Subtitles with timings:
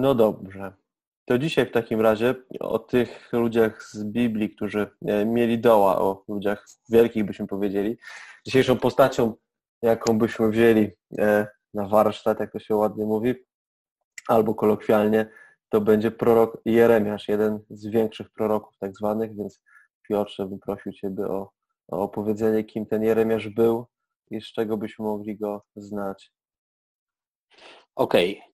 [0.00, 0.72] No dobrze.
[1.24, 6.24] To dzisiaj w takim razie o tych ludziach z Biblii, którzy e, mieli doła, o
[6.28, 7.98] ludziach wielkich byśmy powiedzieli.
[8.46, 9.34] Dzisiejszą postacią,
[9.82, 13.34] jaką byśmy wzięli e, na warsztat, jak to się ładnie mówi,
[14.28, 15.30] albo kolokwialnie,
[15.68, 19.60] to będzie prorok Jeremiasz, jeden z większych proroków tak zwanych, więc
[20.08, 21.50] Piotrze bym prosił Ciebie o,
[21.88, 23.86] o opowiedzenie, kim ten Jeremiasz był
[24.30, 26.32] i z czego byśmy mogli go znać.
[27.96, 28.48] Okej, okay.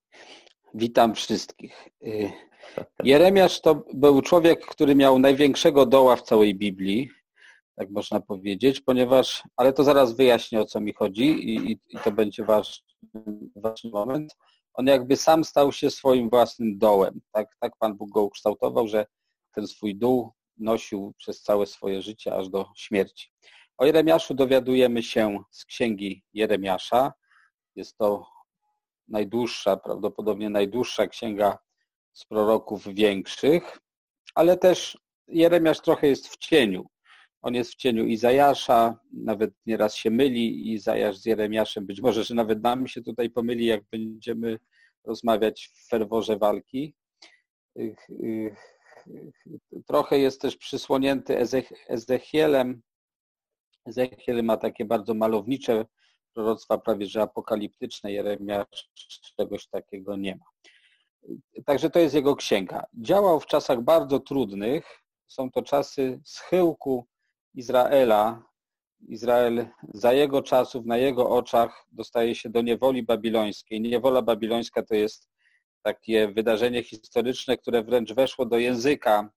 [0.75, 1.89] Witam wszystkich.
[2.07, 2.31] Y,
[3.03, 7.09] Jeremiasz to był człowiek, który miał największego doła w całej Biblii,
[7.75, 11.97] tak można powiedzieć, ponieważ, ale to zaraz wyjaśnię o co mi chodzi i, i, i
[12.03, 12.85] to będzie ważny,
[13.55, 14.35] ważny moment.
[14.73, 17.21] On jakby sam stał się swoim własnym dołem.
[17.31, 19.05] Tak, tak Pan Bóg go ukształtował, że
[19.55, 23.29] ten swój dół nosił przez całe swoje życie aż do śmierci.
[23.77, 27.13] O Jeremiaszu dowiadujemy się z księgi Jeremiasza.
[27.75, 28.34] Jest to
[29.07, 31.57] najdłuższa, prawdopodobnie najdłuższa księga
[32.13, 33.79] z proroków większych,
[34.35, 34.97] ale też
[35.27, 36.85] Jeremiasz trochę jest w cieniu.
[37.41, 41.85] On jest w cieniu Izajasza, nawet nieraz się myli Izajasz z Jeremiaszem.
[41.85, 44.59] Być może, że nawet nam się tutaj pomyli, jak będziemy
[45.03, 46.95] rozmawiać w ferworze walki.
[49.87, 51.37] Trochę jest też przysłonięty
[51.87, 52.81] Ezechielem.
[53.85, 55.85] Ezechiel ma takie bardzo malownicze
[56.35, 58.11] proroctwa, prawie że apokaliptyczne.
[58.11, 58.89] Jeremiasz
[59.37, 60.45] czegoś takiego nie ma.
[61.65, 62.85] Także to jest jego księga.
[62.93, 65.01] Działał w czasach bardzo trudnych.
[65.27, 67.07] Są to czasy schyłku
[67.53, 68.43] Izraela.
[69.07, 73.81] Izrael za jego czasów, na jego oczach dostaje się do niewoli babilońskiej.
[73.81, 75.29] Niewola babilońska to jest
[75.81, 79.29] takie wydarzenie historyczne, które wręcz weszło do języka.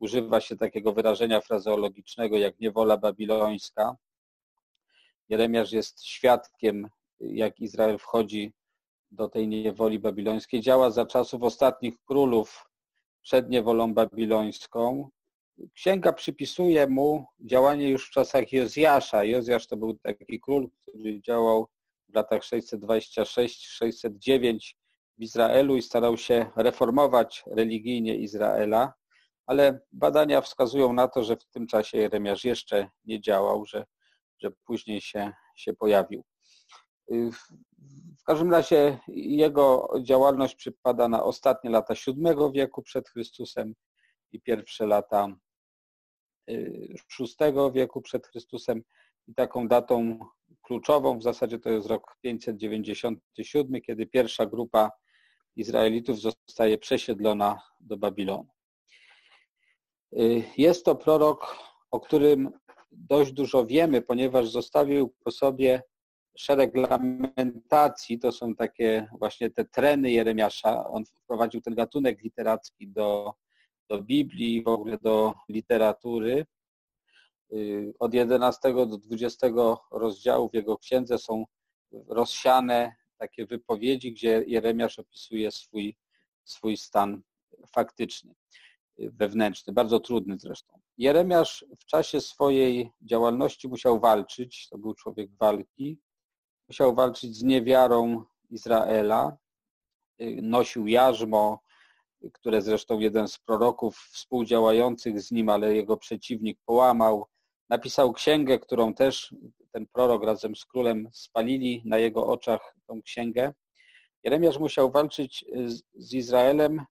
[0.00, 3.96] Używa się takiego wyrażenia frazeologicznego jak niewola babilońska.
[5.28, 6.88] Jeremiasz jest świadkiem,
[7.20, 8.52] jak Izrael wchodzi
[9.10, 10.60] do tej niewoli babilońskiej.
[10.60, 12.64] Działa za czasów ostatnich królów
[13.22, 15.08] przed niewolą babilońską.
[15.74, 19.24] Księga przypisuje mu działanie już w czasach Jozjasza.
[19.24, 21.68] Jozjasz to był taki król, który działał
[22.08, 24.74] w latach 626-609
[25.18, 28.92] w Izraelu i starał się reformować religijnie Izraela,
[29.46, 33.84] ale badania wskazują na to, że w tym czasie Jeremiasz jeszcze nie działał, że,
[34.38, 36.24] że później się, się pojawił.
[38.20, 43.74] W każdym razie jego działalność przypada na ostatnie lata VII wieku przed Chrystusem
[44.32, 45.28] i pierwsze lata
[47.18, 48.82] VI wieku przed Chrystusem
[49.26, 50.18] i taką datą
[50.62, 54.90] kluczową w zasadzie to jest rok 597, kiedy pierwsza grupa
[55.56, 58.48] Izraelitów zostaje przesiedlona do Babilonu.
[60.56, 61.56] Jest to prorok,
[61.90, 62.50] o którym
[62.92, 65.82] dość dużo wiemy, ponieważ zostawił po sobie
[66.38, 70.88] szereg lamentacji, to są takie właśnie te treny Jeremiasza.
[70.88, 73.34] On wprowadził ten gatunek literacki do,
[73.88, 76.46] do Biblii, w ogóle do literatury.
[77.52, 79.46] Y, od 11 do 20
[79.92, 81.44] rozdziału w jego księdze są
[81.92, 85.96] rozsiane takie wypowiedzi, gdzie Jeremiasz opisuje swój,
[86.44, 87.22] swój stan
[87.74, 88.34] faktyczny,
[88.98, 90.80] wewnętrzny, bardzo trudny zresztą.
[90.98, 95.98] Jeremiasz w czasie swojej działalności musiał walczyć, to był człowiek walki,
[96.68, 99.36] musiał walczyć z niewiarą Izraela,
[100.20, 101.60] y, nosił jarzmo,
[102.32, 107.26] które zresztą jeden z proroków współdziałających z nim, ale jego przeciwnik połamał.
[107.68, 109.34] Napisał księgę, którą też
[109.72, 113.54] ten prorok razem z królem spalili na jego oczach tą księgę.
[114.24, 116.84] Jeremiasz musiał walczyć z, z Izraelem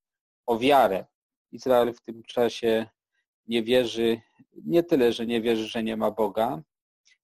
[0.45, 1.05] o wiarę.
[1.51, 2.89] Izrael w tym czasie
[3.47, 4.21] nie wierzy,
[4.65, 6.61] nie tyle, że nie wierzy, że nie ma Boga,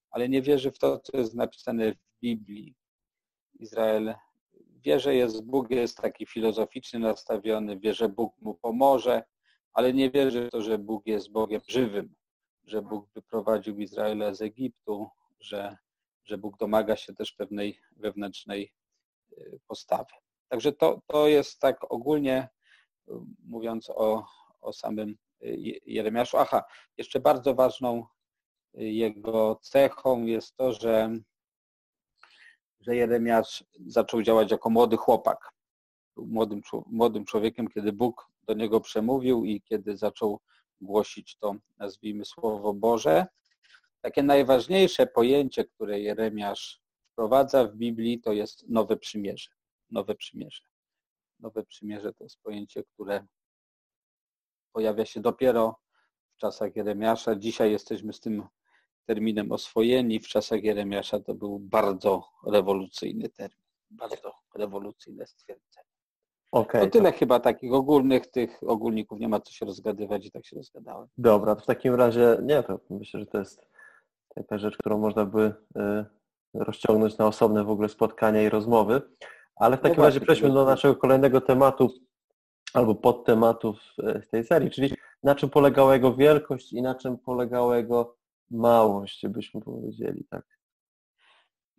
[0.09, 2.75] ale nie wierzy w to, co jest napisane w Biblii.
[3.59, 4.16] Izrael
[4.83, 9.23] wie, że jest Bóg, jest taki filozoficznie nastawiony, wie, że Bóg mu pomoże,
[9.73, 12.15] ale nie wierzy w to, że Bóg jest Bogiem żywym,
[12.65, 15.07] że Bóg wyprowadził Izraela z Egiptu,
[15.39, 15.77] że,
[16.25, 18.74] że Bóg domaga się też pewnej wewnętrznej
[19.31, 20.13] y, postawy.
[20.50, 22.50] Także to, to jest tak ogólnie
[23.07, 23.12] y,
[23.45, 24.25] mówiąc o,
[24.62, 25.18] o samym
[25.86, 26.38] Jeremiaszu.
[26.38, 26.63] Aha,
[26.98, 28.06] jeszcze bardzo ważną
[28.74, 31.18] jego cechą jest to, że
[32.86, 35.50] że Jeremiasz zaczął działać jako młody chłopak.
[36.16, 40.40] Był młodym, młodym człowiekiem, kiedy Bóg do niego przemówił i kiedy zaczął
[40.81, 43.25] głosić to, nazwijmy, Słowo Boże.
[44.01, 46.81] Takie najważniejsze pojęcie, które Jeremiasz
[47.12, 49.50] wprowadza w Biblii, to jest nowe przymierze.
[49.90, 50.63] Nowe przymierze.
[51.40, 53.25] Nowe przymierze to jest pojęcie, które
[54.73, 55.79] pojawia się dopiero
[56.35, 57.35] w czasach Jeremiasza.
[57.35, 58.43] Dzisiaj jesteśmy z tym
[59.05, 60.19] terminem oswojeni.
[60.19, 65.87] W czasach Jeremiasza to był bardzo rewolucyjny termin, bardzo rewolucyjne stwierdzenie.
[66.51, 67.17] Okay, to tyle to...
[67.17, 71.07] chyba takich ogólnych tych ogólników, nie ma co się rozgadywać i tak się rozgadałem.
[71.17, 73.67] Dobra, to w takim razie nie, to myślę, że to jest
[74.35, 76.05] taka rzecz, którą można by y,
[76.53, 79.01] rozciągnąć na osobne w ogóle spotkania i rozmowy.
[79.55, 81.93] Ale w takim no razie przejdźmy do naszego kolejnego tematu
[82.73, 84.93] albo podtematów e, z tej serii, czyli
[85.23, 88.15] na czym polegała jego wielkość i na czym polegała jego
[88.51, 90.45] małość, byśmy powiedzieli, tak.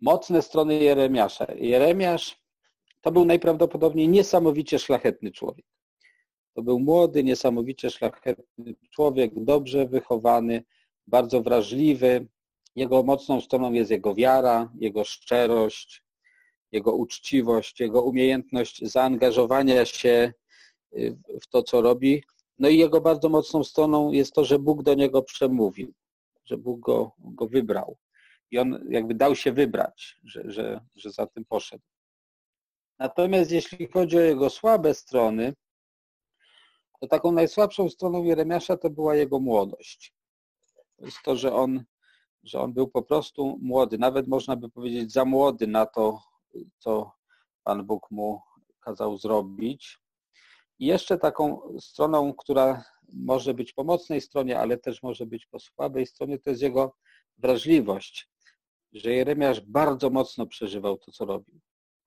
[0.01, 1.45] Mocne strony Jeremiasza.
[1.55, 2.45] Jeremiasz
[3.01, 5.65] to był najprawdopodobniej niesamowicie szlachetny człowiek.
[6.53, 10.63] To był młody, niesamowicie szlachetny człowiek, dobrze wychowany,
[11.07, 12.27] bardzo wrażliwy.
[12.75, 16.03] Jego mocną stroną jest jego wiara, jego szczerość,
[16.71, 20.33] jego uczciwość, jego umiejętność zaangażowania się
[21.41, 22.23] w to, co robi.
[22.59, 25.93] No i jego bardzo mocną stroną jest to, że Bóg do niego przemówił,
[26.45, 27.97] że Bóg go, go wybrał.
[28.51, 31.83] I on jakby dał się wybrać, że, że, że za tym poszedł.
[32.99, 35.53] Natomiast jeśli chodzi o jego słabe strony,
[37.01, 40.13] to taką najsłabszą stroną Jeremiasza to była jego młodość.
[40.97, 41.83] To jest to, że on,
[42.43, 46.21] że on był po prostu młody, nawet można by powiedzieć za młody na to,
[46.77, 47.11] co
[47.63, 48.41] Pan Bóg mu
[48.79, 49.99] kazał zrobić.
[50.79, 52.83] I jeszcze taką stroną, która
[53.13, 56.95] może być po mocnej stronie, ale też może być po słabej stronie, to jest jego
[57.37, 58.29] wrażliwość,
[58.93, 61.59] że Jeremiasz bardzo mocno przeżywał to, co robił.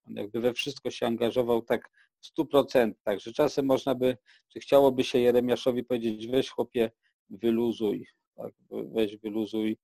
[0.07, 4.17] On jakby we wszystko się angażował tak w stu procentach, że czasem można by,
[4.49, 6.91] czy chciałoby się Jeremiaszowi powiedzieć, weź chłopie,
[7.31, 8.07] wyluzuj,
[8.37, 9.79] tak, weź wyluzuj,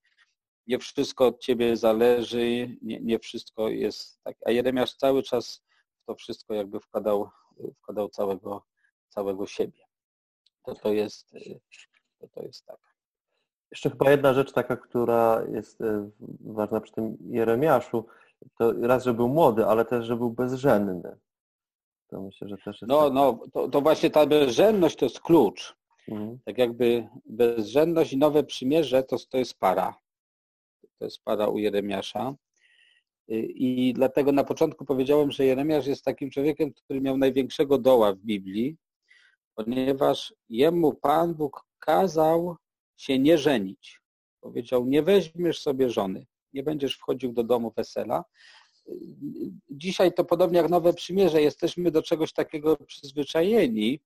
[0.67, 4.37] nie wszystko od ciebie zależy, nie, nie wszystko jest tak.
[4.45, 5.63] A Jeremiasz cały czas
[6.01, 7.29] w to wszystko jakby wkładał,
[7.81, 8.63] wkładał całego,
[9.15, 9.79] całego siebie.
[10.65, 11.31] To to jest,
[12.19, 12.77] to to jest tak.
[13.71, 16.09] Jeszcze chyba jedna rzecz taka, która jest e,
[16.39, 18.05] ważna przy tym Jeremiaszu,
[18.57, 21.17] to raz, że był młody, ale też, że był bezżenny.
[22.07, 25.75] To myślę, że też jest No, no, to, to właśnie ta bezżenność to jest klucz.
[26.07, 26.39] Mhm.
[26.45, 29.95] Tak jakby bezżenność i nowe przymierze to, to jest para
[30.99, 32.35] to jest para u Jeremiasza.
[33.27, 38.17] I dlatego na początku powiedziałem, że Jeremiasz jest takim człowiekiem, który miał największego doła w
[38.17, 38.77] Biblii,
[39.55, 42.55] ponieważ jemu Pan Bóg kazał
[42.97, 44.01] się nie żenić.
[44.41, 48.23] Powiedział, nie weźmiesz sobie żony, nie będziesz wchodził do domu wesela.
[49.69, 53.99] Dzisiaj to podobnie jak Nowe Przymierze, jesteśmy do czegoś takiego przyzwyczajeni,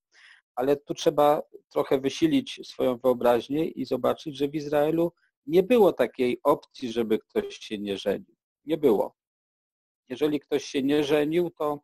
[0.55, 5.13] ale tu trzeba trochę wysilić swoją wyobraźnię i zobaczyć, że w Izraelu
[5.45, 8.35] nie było takiej opcji, żeby ktoś się nie żenił.
[8.65, 9.15] Nie było.
[10.09, 11.79] Jeżeli ktoś się nie żenił, to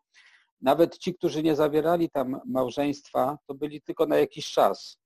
[0.65, 4.97] nawet ci, którzy nie zawierali tam małżeństwa, to byli tylko na jakiś czas.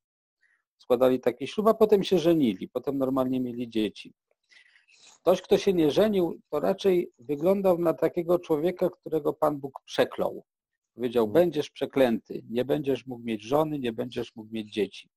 [0.78, 4.14] Składali taki ślub, a potem się żenili, potem normalnie mieli dzieci.
[5.22, 10.44] Ktoś, kto się nie żenił, to raczej wyglądał na takiego człowieka, którego Pan Bóg przeklął.
[10.96, 11.34] Powiedział, mhm.
[11.34, 15.10] będziesz przeklęty, nie będziesz mógł mieć żony, nie będziesz mógł mieć dzieci.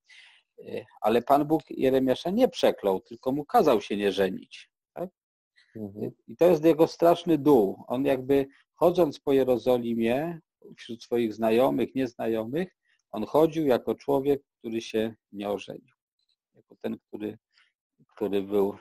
[0.59, 4.72] E, ale Pan Bóg Jeremiasza nie przeklął, tylko mu kazał się nie żenić.
[5.77, 6.11] Mhm.
[6.29, 7.85] I to jest jego straszny dół.
[7.87, 10.41] On jakby chodząc po Jerozolimie,
[10.77, 12.77] wśród swoich znajomych, nieznajomych,
[13.11, 15.95] on chodził jako człowiek, który się nie ożenił.
[16.55, 17.39] Jako ten, który,
[18.15, 18.77] który był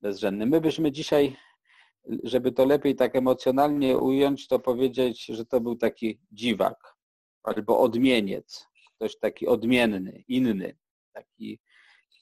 [0.00, 0.46] bezżenny.
[0.46, 1.36] My byśmy dzisiaj,
[2.22, 6.96] żeby to lepiej tak emocjonalnie ująć, to powiedzieć, że to był taki dziwak
[7.42, 8.66] albo odmieniec
[8.96, 10.76] ktoś taki odmienny, inny,
[11.12, 11.60] taki,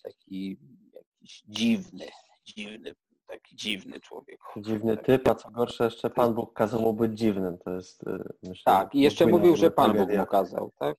[0.02, 0.58] taki
[0.94, 2.06] jakiś dziwny,
[2.44, 2.94] dziwny,
[3.32, 4.40] taki dziwny człowiek.
[4.56, 8.32] Dziwny typ, a co gorsze jeszcze Pan Bóg kazał mu być dziwnym, to jest y,
[8.42, 10.96] myślę, Tak, i jeszcze mówił, że Pan Bóg mu kazał, tak?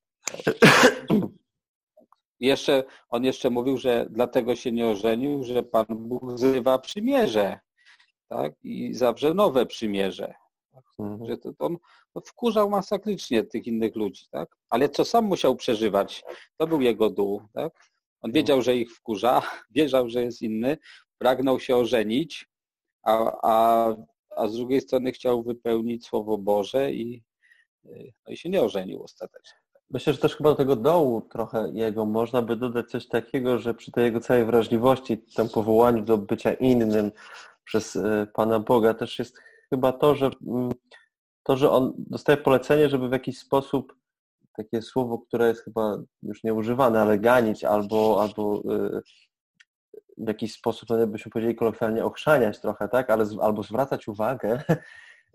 [2.40, 7.60] jeszcze, on jeszcze mówił, że dlatego się nie ożenił, że Pan Bóg zrywa przymierze,
[8.30, 8.54] tak?
[8.64, 10.34] I zawrze nowe przymierze.
[11.00, 11.26] Mhm.
[11.30, 11.78] Że to, to on
[12.26, 14.58] wkurzał masakrycznie tych innych ludzi, tak?
[14.70, 16.24] Ale co sam musiał przeżywać,
[16.58, 17.74] to był jego dół, tak?
[18.22, 18.34] On mhm.
[18.34, 19.42] wiedział, że ich wkurza,
[19.76, 20.78] wiedział, że jest inny,
[21.24, 22.50] pragnął się ożenić,
[23.04, 23.88] a, a,
[24.38, 27.24] a z drugiej strony chciał wypełnić Słowo Boże i,
[28.28, 29.58] no i się nie ożenił ostatecznie.
[29.90, 33.74] Myślę, że też chyba do tego dołu trochę jego można by dodać coś takiego, że
[33.74, 37.12] przy tej jego całej wrażliwości, tym powołaniu do bycia innym
[37.64, 39.38] przez e, Pana Boga też jest
[39.70, 40.72] chyba to, że mm,
[41.44, 43.96] to, że on dostaje polecenie, żeby w jakiś sposób
[44.58, 48.62] takie słowo, które jest chyba już nieużywane, ale ganić albo, albo
[48.98, 49.02] y,
[50.18, 54.64] w jakiś sposób, no byśmy powiedzieli kolokwialnie, ochrzaniać trochę, tak, ale albo zwracać uwagę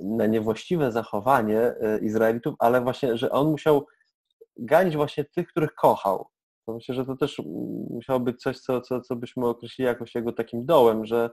[0.01, 3.87] na niewłaściwe zachowanie y, Izraelitów, ale właśnie, że on musiał
[4.57, 6.27] ganić właśnie tych, których kochał.
[6.69, 7.43] Myślę, że to też
[7.91, 11.31] musiało być coś, co, co, co byśmy określili jakoś jego takim dołem, że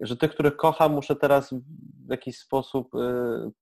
[0.00, 1.52] że tych, których kocham, muszę teraz
[2.06, 2.98] w jakiś sposób y,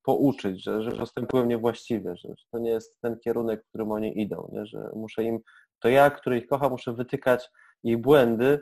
[0.02, 4.20] pouczyć, że, że postępują niewłaściwie, że, że to nie jest ten kierunek, w którym oni
[4.20, 4.66] idą, nie?
[4.66, 5.38] że muszę im,
[5.80, 7.50] to ja, który ich kocham, muszę wytykać
[7.82, 8.60] ich błędy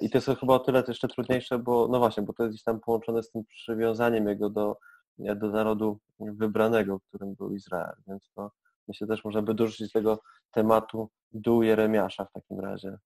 [0.00, 2.64] i to jest chyba o tyle jeszcze trudniejsze, bo no właśnie, bo to jest gdzieś
[2.64, 4.76] tam połączone z tym przywiązaniem jego do,
[5.18, 8.50] do narodu wybranego, którym był Izrael, więc to
[8.88, 10.18] myślę też można by dorzucić tego
[10.50, 12.98] tematu dół Jeremiasza w takim razie.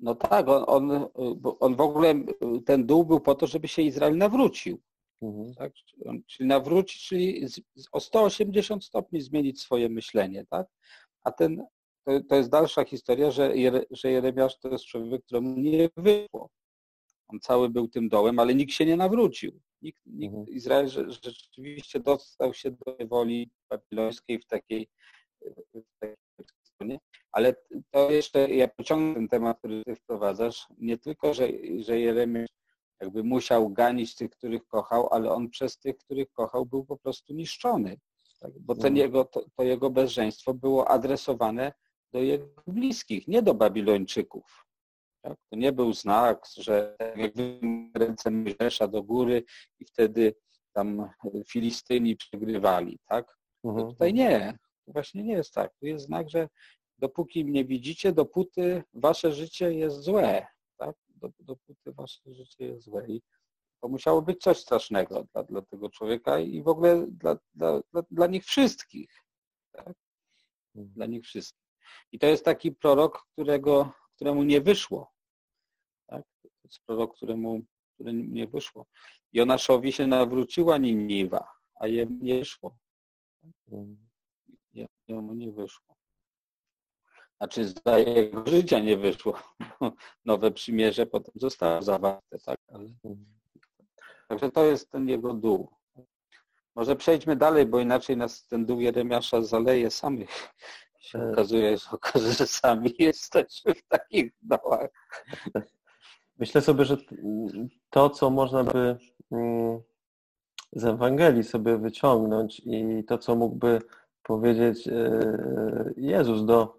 [0.00, 1.08] No tak, on, on,
[1.60, 2.14] on w ogóle,
[2.66, 4.80] ten dół był po to, żeby się Izrael nawrócił.
[5.22, 5.54] Mhm.
[5.54, 5.72] Tak?
[6.26, 7.46] Czyli nawrócić, czyli
[7.92, 10.46] o 180 stopni zmienić swoje myślenie.
[10.50, 10.66] Tak?
[11.24, 11.66] A ten,
[12.06, 16.50] to, to jest dalsza historia, że, Jere, że Jeremiasz to jest człowiek, któremu nie wyszło.
[17.28, 19.60] On cały był tym dołem, ale nikt się nie nawrócił.
[19.82, 20.56] Nikt, nikt mhm.
[20.56, 24.88] Izrael rzeczywiście dostał się do woli babilońskiej w takiej,
[25.74, 26.16] w takiej
[27.32, 27.54] ale
[27.90, 31.48] to jeszcze, ja pociągnę ten temat, który ty wprowadzasz, nie tylko, że,
[31.78, 32.48] że Jeremiasz
[33.00, 37.34] jakby musiał ganić tych, których kochał, ale on przez tych, których kochał, był po prostu
[37.34, 37.96] niszczony.
[38.40, 38.50] Tak?
[38.60, 38.96] Bo ten mhm.
[38.96, 41.72] jego, to, to jego bezżeństwo było adresowane
[42.16, 44.66] do jego bliskich, nie do Babilończyków.
[45.22, 45.38] Tak?
[45.50, 47.32] To nie był znak, że jak
[47.94, 49.44] ręce Mojżesza do góry
[49.78, 50.34] i wtedy
[50.72, 51.10] tam
[51.48, 52.98] Filistyni przegrywali.
[53.06, 53.38] Tak?
[53.64, 53.88] Mhm.
[53.88, 54.58] Tutaj nie.
[54.86, 55.72] To właśnie nie jest tak.
[55.80, 56.48] To jest znak, że
[56.98, 60.46] dopóki mnie widzicie, dopóty wasze życie jest złe.
[60.76, 60.96] Tak?
[61.40, 63.06] Dopóty wasze życie jest złe.
[63.08, 63.22] I
[63.80, 68.02] to musiało być coś strasznego dla, dla tego człowieka i w ogóle dla, dla, dla,
[68.10, 69.24] dla nich wszystkich.
[69.72, 69.94] Tak?
[70.74, 70.94] Mhm.
[70.94, 71.65] Dla nich wszystkich.
[72.12, 75.12] I to jest taki prorok, którego, któremu nie wyszło.
[76.06, 76.22] Tak?
[76.42, 77.62] To jest prorok, któremu,
[77.94, 78.86] któremu nie wyszło.
[79.32, 82.78] Jonaszowi się nawróciła Niniwa, a jemu nie wyszło.
[83.68, 84.06] Mhm.
[85.08, 85.96] Jemu nie wyszło.
[87.36, 89.38] Znaczy za jego życia nie wyszło.
[90.24, 92.58] Nowe przymierze potem zostało zawarte, tak?
[92.68, 92.88] Ale...
[94.28, 95.68] Także to jest ten jego dół.
[96.74, 100.54] Może przejdźmy dalej, bo inaczej nas ten dół Jeremiasza zaleje samych.
[101.06, 101.32] Się e.
[101.32, 104.90] okazuje, że, okazuje, że sami jesteśmy w takich dołach.
[106.38, 106.96] Myślę sobie, że
[107.90, 108.96] to, co można by
[109.32, 109.80] mm,
[110.72, 113.78] z Ewangelii sobie wyciągnąć i to, co mógłby
[114.22, 115.20] powiedzieć e,
[115.96, 116.78] Jezus do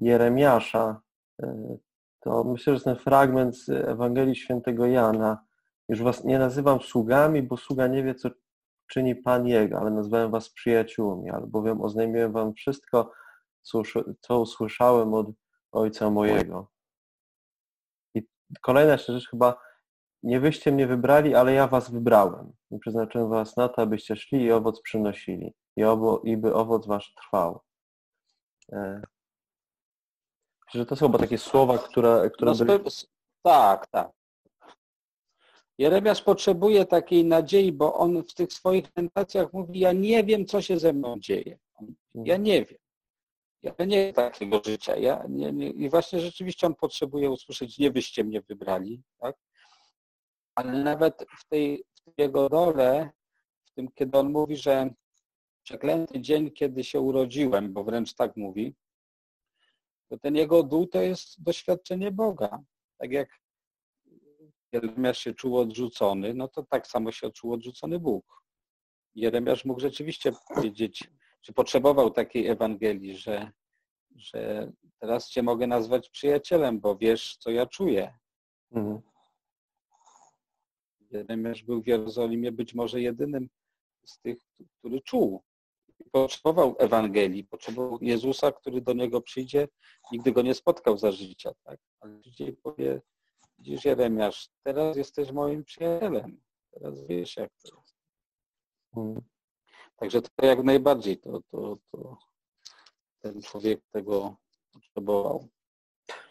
[0.00, 1.00] Jeremiasza,
[1.42, 1.76] e,
[2.20, 5.44] to myślę, że ten fragment z Ewangelii Świętego Jana,
[5.88, 8.30] już was nie nazywam sługami, bo sługa nie wie, co
[8.86, 13.12] czyni Pan Jego, ale nazwałem was przyjaciółmi, albowiem oznajmiłem wam wszystko,
[14.20, 15.26] co usłyszałem od
[15.72, 16.70] Ojca mojego.
[18.14, 18.22] I
[18.62, 19.60] kolejna rzecz chyba,
[20.22, 24.42] nie wyście mnie wybrali, ale ja was wybrałem i przeznaczyłem was na to, abyście szli
[24.42, 27.60] i owoc przynosili i, obo, i by owoc wasz trwał.
[28.72, 29.02] E,
[30.70, 32.30] że to są chyba takie słowa, które...
[32.30, 32.78] które no.
[33.42, 34.10] Tak, tak.
[35.78, 40.62] Jeremiasz potrzebuje takiej nadziei, bo on w tych swoich tentacjach mówi, ja nie wiem, co
[40.62, 41.58] się ze mną dzieje.
[42.14, 42.42] Ja mhm.
[42.42, 42.78] nie wiem.
[43.78, 44.96] Ja nie takiego życia.
[44.96, 45.70] Ja nie, nie.
[45.70, 49.02] I właśnie rzeczywiście on potrzebuje usłyszeć, nie byście mnie wybrali.
[49.18, 49.36] Tak?
[50.54, 51.84] Ale nawet w tej,
[52.16, 53.10] w jego dole,
[53.64, 54.90] w tym, kiedy on mówi, że
[55.62, 58.74] przeklęty dzień, kiedy się urodziłem, bo wręcz tak mówi,
[60.08, 62.62] to ten jego dół to jest doświadczenie Boga.
[62.98, 63.28] Tak jak
[64.72, 68.42] Jeremiasz się czuł odrzucony, no to tak samo się czuł odrzucony Bóg.
[69.14, 71.10] Jeremiasz mógł rzeczywiście powiedzieć,
[71.46, 73.50] czy potrzebował takiej Ewangelii, że,
[74.16, 78.18] że teraz Cię mogę nazwać przyjacielem, bo wiesz, co ja czuję.
[78.72, 79.00] Mhm.
[81.10, 83.48] Jeremiasz był w Jerozolimie być może jedynym
[84.06, 84.38] z tych,
[84.78, 85.42] który czuł
[86.12, 89.68] potrzebował Ewangelii, potrzebował Jezusa, który do niego przyjdzie,
[90.12, 91.80] nigdy go nie spotkał za życia, tak?
[92.00, 93.00] Ale dzisiaj powie,
[93.58, 97.96] widzisz Jeremiasz, teraz jesteś moim przyjacielem, teraz wiesz jak to jest.
[98.94, 99.35] Hmm.
[99.96, 102.16] Także to jak najbardziej to, to, to
[103.22, 104.36] ten człowiek tego
[104.72, 105.48] potrzebował.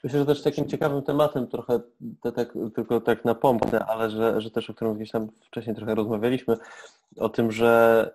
[0.03, 1.79] Myślę, że też takim ciekawym tematem, trochę
[2.21, 5.95] te, tak, tylko tak napomknę, ale że, że też o którym gdzieś tam wcześniej trochę
[5.95, 6.57] rozmawialiśmy,
[7.17, 8.11] o tym, że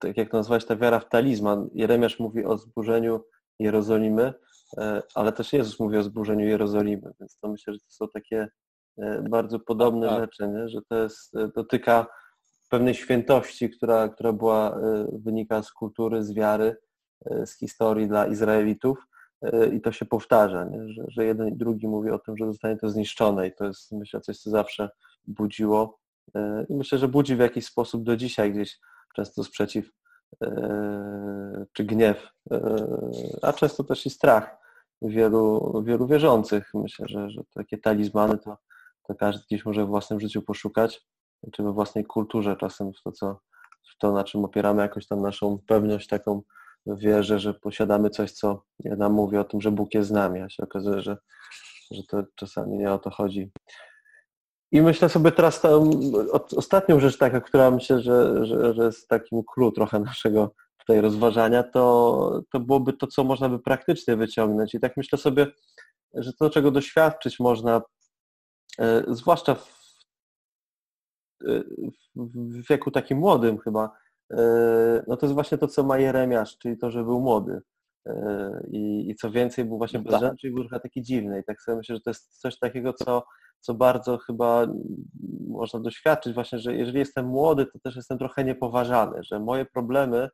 [0.00, 1.70] tak jak nazwałeś, ta wiara w talizman.
[1.74, 3.24] Jeremiasz mówi o zburzeniu
[3.58, 4.34] Jerozolimy,
[4.78, 8.48] e, ale też Jezus mówi o zburzeniu Jerozolimy, więc to myślę, że to są takie
[8.98, 10.20] e, bardzo podobne tak.
[10.20, 10.68] rzeczy, nie?
[10.68, 12.06] że to jest, e, dotyka
[12.70, 14.78] pewnej świętości, która, która była,
[15.12, 16.76] wynika z kultury, z wiary,
[17.44, 19.06] z historii dla Izraelitów
[19.72, 20.88] i to się powtarza, nie?
[20.88, 23.92] Że, że jeden i drugi mówi o tym, że zostanie to zniszczone i to jest
[23.92, 24.90] myślę coś, co zawsze
[25.26, 25.98] budziło
[26.68, 28.78] i myślę, że budzi w jakiś sposób do dzisiaj gdzieś
[29.14, 29.90] często sprzeciw
[30.42, 32.60] e, czy gniew, e,
[33.42, 34.56] a często też i strach
[35.02, 36.70] wielu, wielu wierzących.
[36.74, 38.58] Myślę, że, że takie talizmany to,
[39.08, 41.06] to każdy gdzieś może w własnym życiu poszukać,
[41.52, 43.40] czy we własnej kulturze czasem w to, co,
[43.94, 46.42] w to na czym opieramy jakąś tam naszą pewność taką
[46.86, 50.48] wierzę, że posiadamy coś, co nam mówi o tym, że Bóg jest z nami, a
[50.48, 51.16] się okazuje, że,
[51.90, 53.50] że to czasami nie o to chodzi.
[54.72, 55.90] I myślę sobie teraz tą
[56.56, 61.62] ostatnią rzecz taka, która myślę, że, że, że jest takim clue trochę naszego tutaj rozważania,
[61.62, 64.74] to, to byłoby to, co można by praktycznie wyciągnąć.
[64.74, 65.46] I tak myślę sobie,
[66.14, 67.82] że to, czego doświadczyć można,
[68.78, 69.79] e, zwłaszcza w,
[72.16, 73.90] w wieku takim młodym chyba,
[74.30, 77.60] e, no to jest właśnie to, co ma Jeremiasz, czyli to, że był młody.
[78.70, 80.36] I, i co więcej, był właśnie no tak.
[80.40, 81.40] czyli był trochę taki dziwny.
[81.40, 83.22] I tak sobie myślę, że to jest coś takiego, co
[83.60, 84.66] co bardzo chyba
[85.48, 90.28] można doświadczyć właśnie, że jeżeli jestem młody, to też jestem trochę niepoważany, że moje problemy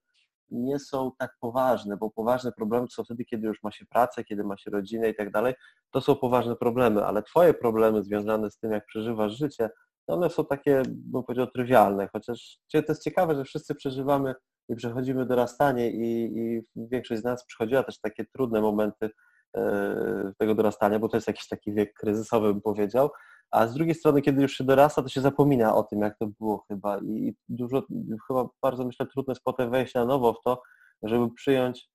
[0.51, 4.45] nie są tak poważne, bo poważne problemy są wtedy, kiedy już ma się pracę, kiedy
[4.45, 5.55] ma się rodzinę i tak dalej,
[5.91, 9.71] to są poważne problemy, ale twoje problemy związane z tym, jak przeżywasz życie,
[10.07, 14.35] one są takie, bym powiedział, trywialne, chociaż to jest ciekawe, że wszyscy przeżywamy
[14.69, 19.11] i przechodzimy dorastanie i, i większość z nas przechodziła też takie trudne momenty
[19.57, 23.11] E, tego dorastania, bo to jest jakiś taki wiek kryzysowy, bym powiedział.
[23.51, 26.27] A z drugiej strony, kiedy już się dorasta, to się zapomina o tym, jak to
[26.41, 26.99] było chyba.
[26.99, 27.83] I dużo,
[28.27, 30.63] chyba bardzo myślę, trudne jest potem wejść na nowo w to,
[31.03, 31.89] żeby przyjąć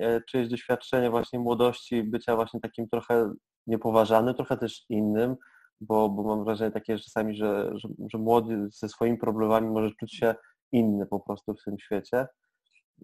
[0.00, 3.32] e, czyjeś doświadczenie właśnie młodości, bycia właśnie takim trochę
[3.66, 5.36] niepoważanym, trochę też innym,
[5.80, 10.14] bo, bo mam wrażenie takie czasami, że, że, że młody ze swoimi problemami może czuć
[10.14, 10.34] się
[10.72, 12.26] inny po prostu w tym świecie.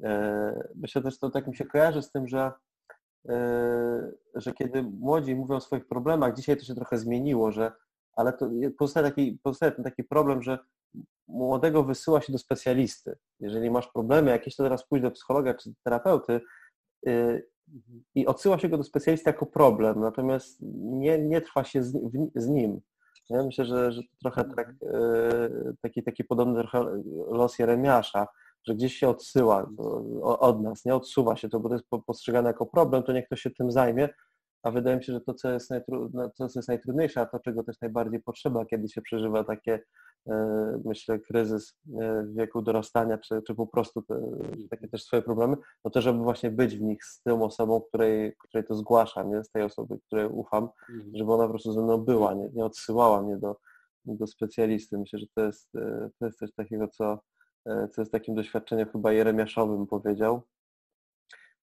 [0.04, 2.52] E, myślę też, to tak mi się kojarzy z tym, że
[3.28, 7.72] Yy, że kiedy młodzi mówią o swoich problemach, dzisiaj to się trochę zmieniło, że
[8.16, 10.58] ale to pozostaje taki, pozostaje ten taki problem, że
[11.28, 13.18] młodego wysyła się do specjalisty.
[13.40, 16.40] Jeżeli masz problemy jakieś, to teraz pójdź do psychologa czy terapeuty
[17.02, 17.48] yy,
[18.14, 21.98] i odsyła się go do specjalisty jako problem, natomiast nie, nie trwa się z,
[22.34, 22.80] z nim.
[23.30, 26.84] Ja myślę, że, że to trochę tak, yy, taki, taki podobny trochę
[27.30, 28.26] los Jeremiasza,
[28.64, 29.70] że gdzieś się odsyła
[30.22, 30.94] od nas, nie?
[30.94, 34.08] Odsuwa się to, bo to jest postrzegane jako problem, to niech ktoś się tym zajmie,
[34.64, 37.64] a wydaje mi się, że to, co jest, najtru, co jest najtrudniejsze, a to, czego
[37.64, 39.80] też najbardziej potrzeba, kiedy się przeżywa takie,
[40.26, 44.20] e, myślę, kryzys e, w wieku dorastania, czy, czy po prostu te,
[44.70, 48.36] takie też swoje problemy, no to żeby właśnie być w nich z tą osobą, której,
[48.38, 49.44] której to zgłaszam, nie?
[49.44, 51.16] z tej osoby, której ufam, mhm.
[51.16, 53.56] żeby ona po prostu ze mną była, nie, nie odsyłała mnie do,
[54.04, 54.98] do specjalisty.
[54.98, 57.18] Myślę, że to jest, e, to jest coś takiego, co,
[57.92, 60.42] co jest takim doświadczeniem chyba jeremiaszowym, powiedział.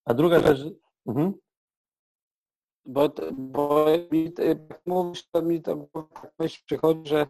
[0.06, 0.66] A druga też...
[1.08, 1.34] Mhm.
[2.86, 4.32] Bo, bo mi,
[4.86, 5.88] mówisz, to mi to
[6.40, 7.28] myśl przychodzi, że,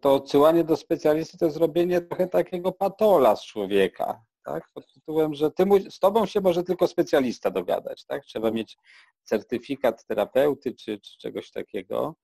[0.00, 4.64] to odsyłanie do specjalisty to zrobienie trochę takiego patola z człowieka, tak?
[4.74, 8.24] Pod tytułem, że ty, z tobą się może tylko specjalista dogadać, tak?
[8.24, 8.76] Trzeba mieć
[9.24, 12.14] certyfikat terapeuty czy, czy czegoś takiego.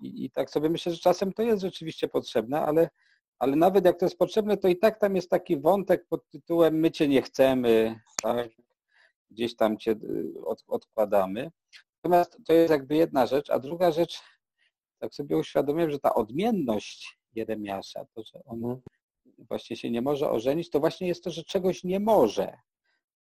[0.00, 2.88] I, I tak sobie myślę, że czasem to jest rzeczywiście potrzebne, ale
[3.38, 6.74] ale nawet jak to jest potrzebne, to i tak tam jest taki wątek pod tytułem
[6.74, 8.48] my cię nie chcemy, tak?
[9.30, 11.50] Gdzieś tam cię y, od, odkładamy.
[11.96, 14.22] Natomiast to jest jakby jedna rzecz, a druga rzecz,
[14.98, 18.80] tak sobie uświadomiłem, że ta odmienność Jeremiasza, to, że on mhm.
[19.38, 22.58] właśnie się nie może ożenić, to właśnie jest to, że czegoś nie może,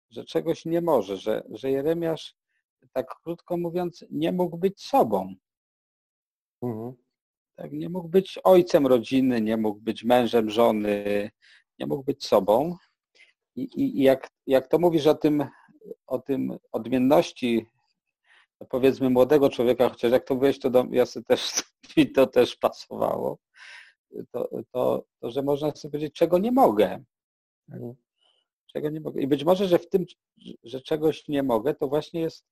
[0.10, 2.36] że czegoś nie może, że, że Jeremiasz,
[2.94, 5.36] tak krótko mówiąc, nie mógł być sobą.
[6.62, 6.94] Mhm.
[7.56, 11.32] Tak, nie mógł być ojcem rodziny, nie mógł być mężem żony,
[11.80, 12.76] nie mógł być sobą.
[13.56, 15.46] I, i, i jak, jak to mówisz o tym,
[16.08, 17.65] o tym odmienności
[18.62, 21.63] no powiedzmy młodego człowieka, chociaż jak to mówiłeś, to do, ja też,
[21.98, 23.38] mi to też pasowało,
[24.32, 27.04] to, to, to, że można sobie powiedzieć, czego nie mogę.
[28.74, 29.22] Czego nie mogę.
[29.22, 30.06] I być może, że w tym,
[30.63, 32.46] że czegoś nie mogę, to właśnie jest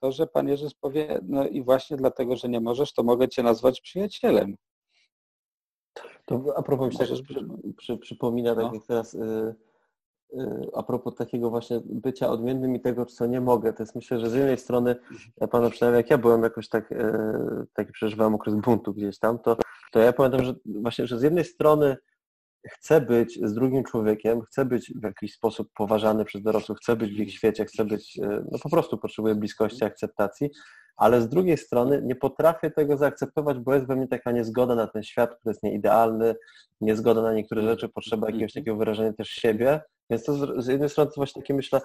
[0.00, 3.42] to, że Pan Jezus powie, no i właśnie dlatego, że nie możesz, to mogę Cię
[3.42, 4.56] nazwać przyjacielem.
[6.26, 8.74] To a propos mi się przy, przy, przypomina, tak no.
[8.74, 9.54] jak teraz, y,
[10.74, 14.30] a propos takiego właśnie bycia odmiennym i tego, co nie mogę, to jest myślę, że
[14.30, 14.96] z jednej strony,
[15.40, 16.96] ja Pana przynajmniej jak ja byłem jakoś tak, y,
[17.74, 19.56] taki przeżywałem okres buntu gdzieś tam, to,
[19.92, 21.96] to ja pamiętam, że właśnie, że z jednej strony
[22.70, 27.10] chcę być z drugim człowiekiem, chcę być w jakiś sposób poważany przez dorosłych, chcę być
[27.12, 30.50] w ich świecie, chcę być, e, no po prostu potrzebuję bliskości, akceptacji,
[30.96, 34.86] ale z drugiej strony nie potrafię tego zaakceptować, bo jest we mnie taka niezgoda na
[34.86, 36.34] ten świat, który jest nieidealny,
[36.80, 41.10] niezgoda na niektóre rzeczy, potrzeba jakiegoś takiego wyrażenia też siebie, więc to z jednej strony
[41.10, 41.80] to właśnie takie myślę,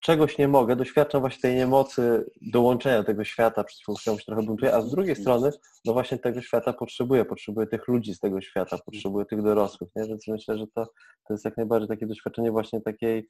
[0.00, 4.42] czegoś nie mogę, doświadczam właśnie tej niemocy dołączenia do tego świata, przez którą się trochę
[4.42, 5.50] buntuję, a z drugiej strony,
[5.84, 10.04] no właśnie tego świata potrzebuję, potrzebuję tych ludzi z tego świata, potrzebuję tych dorosłych, nie?
[10.04, 10.86] więc myślę, że to,
[11.28, 13.28] to jest jak najbardziej takie doświadczenie właśnie takiej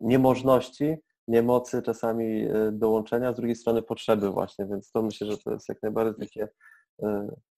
[0.00, 0.96] niemożności,
[1.28, 5.68] niemocy czasami e, dołączenia, z drugiej strony potrzeby właśnie, więc to myślę, że to jest
[5.68, 6.48] jak najbardziej takie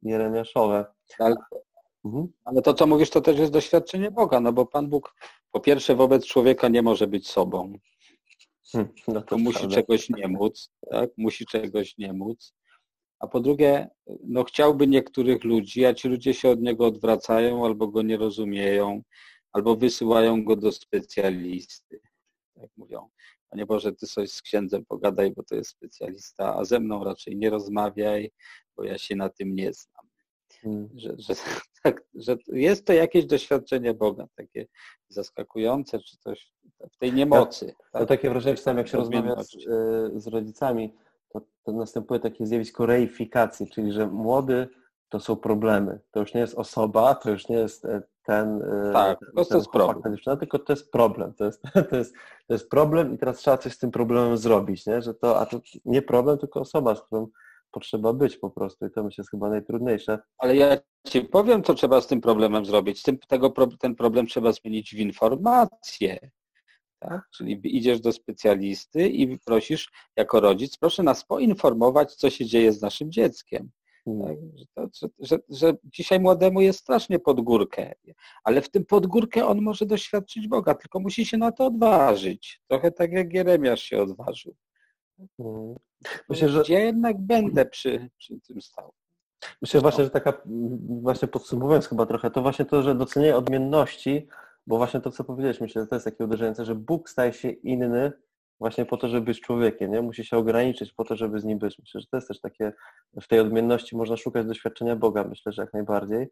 [0.02, 0.84] Jeremiaszowe.
[1.18, 1.36] Ale,
[2.04, 2.28] mhm.
[2.44, 5.14] ale to, co mówisz, to też jest doświadczenie Boga, no bo Pan Bóg
[5.52, 7.72] po pierwsze wobec człowieka nie może być sobą.
[8.72, 9.76] Hmm, no to musi prawda.
[9.76, 11.10] czegoś nie móc, tak?
[11.16, 12.54] Musi czegoś nie móc.
[13.18, 13.88] A po drugie,
[14.24, 19.02] no chciałby niektórych ludzi, a ci ludzie się od niego odwracają albo go nie rozumieją,
[19.52, 22.00] albo wysyłają go do specjalisty.
[22.54, 23.08] Tak mówią.
[23.50, 27.36] Panie Boże, ty coś z księdzem pogadaj, bo to jest specjalista, a ze mną raczej
[27.36, 28.32] nie rozmawiaj,
[28.76, 30.06] bo ja się na tym nie znam.
[30.62, 30.88] Hmm.
[30.94, 31.34] Że, że,
[31.82, 34.66] tak, że jest to jakieś doświadczenie Boga, takie
[35.08, 36.52] zaskakujące, czy coś
[36.92, 37.66] w tej niemocy.
[37.66, 38.02] Ja, tak?
[38.02, 39.50] To takie wrażenie, że jak się rozmawia z,
[40.14, 40.94] z rodzicami,
[41.28, 44.68] to, to następuje takie zjawisko reifikacji, czyli że młody
[45.10, 46.00] to są problemy.
[46.10, 49.44] To już nie jest osoba, to już nie jest e, ten, e, tak, ten, to,
[49.44, 50.14] ten jest problem.
[50.16, 51.34] Dziewczyna, tylko to jest problem.
[51.34, 52.14] To jest, to, jest,
[52.46, 55.02] to jest problem i teraz trzeba coś z tym problemem zrobić, nie?
[55.02, 57.28] Że to, a to nie problem, tylko osoba, z którą
[57.72, 60.18] potrzeba być po prostu i to myślę jest chyba najtrudniejsze.
[60.38, 63.02] Ale ja Ci powiem, co trzeba z tym problemem zrobić.
[63.02, 66.30] Tym, tego, ten problem trzeba zmienić w informację.
[66.98, 67.28] Tak?
[67.30, 72.82] Czyli idziesz do specjalisty i prosisz jako rodzic, proszę nas poinformować, co się dzieje z
[72.82, 73.70] naszym dzieckiem.
[74.24, 74.36] Tak?
[74.56, 77.94] Że, to, że, że, że, dzisiaj młodemu jest strasznie pod górkę,
[78.44, 82.60] ale w tym pod górkę on może doświadczyć Boga, tylko musi się na to odważyć.
[82.68, 84.54] Trochę tak jak Jeremiasz się odważył.
[85.36, 85.74] Hmm.
[86.28, 86.62] Myślę, że...
[86.62, 88.92] Gdzie jednak będę przy, przy tym stał.
[89.62, 90.32] Myślę właśnie, że taka,
[91.02, 94.26] właśnie podsumowując chyba trochę, to właśnie to, że docenienie odmienności
[94.66, 97.50] bo właśnie to, co powiedziałeś, myślę, że to jest takie uderzające, że Bóg staje się
[97.50, 98.12] inny
[98.60, 100.02] właśnie po to, żeby być człowiekiem, nie?
[100.02, 101.78] Musi się ograniczyć po to, żeby z nim być.
[101.78, 102.72] Myślę, że to jest też takie,
[103.20, 106.28] w tej odmienności można szukać doświadczenia Boga, myślę, że jak najbardziej.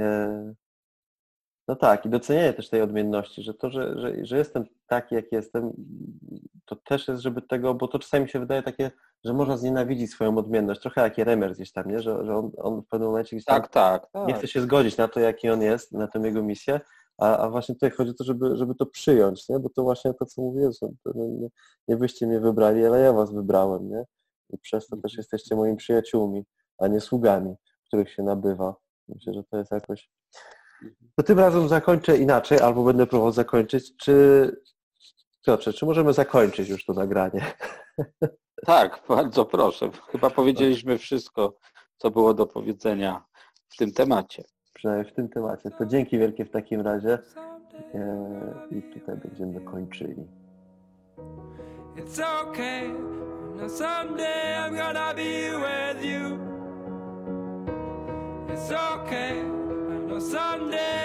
[0.00, 0.54] E,
[1.68, 5.32] no tak, i docenienie też tej odmienności, że to, że, że, że jestem taki, jak
[5.32, 5.72] jestem,
[6.64, 8.90] to też jest, żeby tego, bo to czasami się wydaje takie,
[9.24, 12.00] że można znienawidzić swoją odmienność, trochę jak Jeremer gdzieś tam, nie?
[12.00, 14.28] Że, że on, on w pewnym momencie gdzieś tam tak, tak, tak.
[14.28, 16.80] nie chce się zgodzić na to, jaki on jest, na tę jego misję,
[17.18, 19.58] a, a właśnie tutaj chodzi o to, żeby, żeby to przyjąć, nie?
[19.58, 21.48] bo to właśnie to, co mówię, że nie,
[21.88, 24.04] nie wyście mnie wybrali, ale ja was wybrałem, nie?
[24.50, 25.18] I przez to też mhm.
[25.18, 26.44] jesteście moimi przyjaciółmi,
[26.78, 27.54] a nie sługami,
[27.86, 28.74] których się nabywa.
[29.08, 30.10] Myślę, że to jest jakoś...
[31.16, 33.96] To tym razem zakończę inaczej, albo będę próbował zakończyć.
[33.96, 34.56] Czy,
[35.46, 37.44] Piotrze, czy możemy zakończyć już to nagranie?
[38.66, 39.90] Tak, bardzo proszę.
[40.10, 41.56] Chyba powiedzieliśmy wszystko,
[41.96, 43.24] co było do powiedzenia
[43.68, 44.44] w tym temacie
[44.76, 45.70] przynajmniej w tym temacie.
[45.70, 47.18] To dzięki wielkie w takim razie
[47.94, 48.34] e,
[48.70, 50.26] i tutaj będziemy kończyli.
[51.96, 52.88] It's okay.
[53.56, 56.38] Now someday I'm gonna be with you.
[58.54, 59.40] It's okay.
[59.40, 60.95] I know someday